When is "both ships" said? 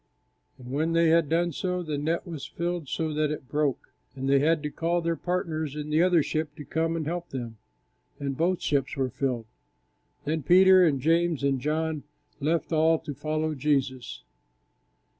8.35-8.97